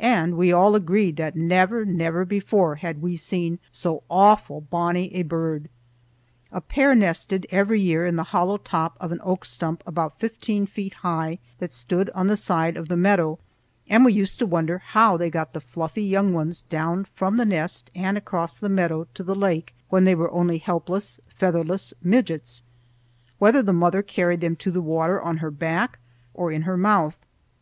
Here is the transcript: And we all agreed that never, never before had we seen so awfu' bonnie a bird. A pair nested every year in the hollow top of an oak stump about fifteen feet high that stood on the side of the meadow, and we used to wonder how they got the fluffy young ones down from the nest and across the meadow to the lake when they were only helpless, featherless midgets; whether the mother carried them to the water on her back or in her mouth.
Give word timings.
And 0.00 0.38
we 0.38 0.50
all 0.50 0.74
agreed 0.74 1.18
that 1.18 1.36
never, 1.36 1.84
never 1.84 2.24
before 2.24 2.76
had 2.76 3.02
we 3.02 3.16
seen 3.16 3.58
so 3.70 4.02
awfu' 4.10 4.62
bonnie 4.70 5.12
a 5.14 5.24
bird. 5.24 5.68
A 6.50 6.62
pair 6.62 6.94
nested 6.94 7.44
every 7.50 7.78
year 7.78 8.06
in 8.06 8.16
the 8.16 8.22
hollow 8.32 8.56
top 8.56 8.96
of 8.98 9.12
an 9.12 9.20
oak 9.22 9.44
stump 9.44 9.82
about 9.86 10.18
fifteen 10.18 10.64
feet 10.64 10.94
high 10.94 11.38
that 11.58 11.74
stood 11.74 12.08
on 12.14 12.28
the 12.28 12.34
side 12.38 12.78
of 12.78 12.88
the 12.88 12.96
meadow, 12.96 13.38
and 13.90 14.06
we 14.06 14.14
used 14.14 14.38
to 14.38 14.46
wonder 14.46 14.78
how 14.78 15.18
they 15.18 15.28
got 15.28 15.52
the 15.52 15.60
fluffy 15.60 16.02
young 16.02 16.32
ones 16.32 16.62
down 16.70 17.04
from 17.04 17.36
the 17.36 17.44
nest 17.44 17.90
and 17.94 18.16
across 18.16 18.56
the 18.56 18.70
meadow 18.70 19.06
to 19.12 19.22
the 19.22 19.34
lake 19.34 19.74
when 19.90 20.04
they 20.04 20.14
were 20.14 20.30
only 20.30 20.56
helpless, 20.56 21.20
featherless 21.28 21.92
midgets; 22.02 22.62
whether 23.38 23.62
the 23.62 23.74
mother 23.74 24.00
carried 24.00 24.40
them 24.40 24.56
to 24.56 24.70
the 24.70 24.80
water 24.80 25.20
on 25.20 25.36
her 25.44 25.50
back 25.50 25.98
or 26.32 26.50
in 26.50 26.62
her 26.62 26.78
mouth. 26.78 27.18